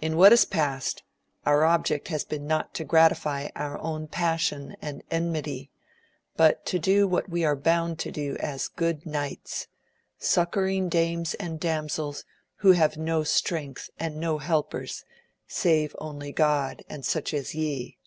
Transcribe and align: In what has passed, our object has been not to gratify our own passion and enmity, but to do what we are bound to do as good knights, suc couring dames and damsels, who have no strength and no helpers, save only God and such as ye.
In 0.00 0.16
what 0.16 0.32
has 0.32 0.44
passed, 0.44 1.04
our 1.46 1.62
object 1.64 2.08
has 2.08 2.24
been 2.24 2.48
not 2.48 2.74
to 2.74 2.82
gratify 2.82 3.46
our 3.54 3.78
own 3.78 4.08
passion 4.08 4.74
and 4.82 5.04
enmity, 5.08 5.70
but 6.36 6.66
to 6.66 6.80
do 6.80 7.06
what 7.06 7.28
we 7.28 7.44
are 7.44 7.54
bound 7.54 8.00
to 8.00 8.10
do 8.10 8.36
as 8.40 8.66
good 8.66 9.06
knights, 9.06 9.68
suc 10.18 10.56
couring 10.56 10.90
dames 10.90 11.34
and 11.34 11.60
damsels, 11.60 12.24
who 12.56 12.72
have 12.72 12.96
no 12.96 13.22
strength 13.22 13.88
and 14.00 14.16
no 14.16 14.38
helpers, 14.38 15.04
save 15.46 15.94
only 16.00 16.32
God 16.32 16.82
and 16.88 17.04
such 17.06 17.32
as 17.32 17.54
ye. 17.54 17.98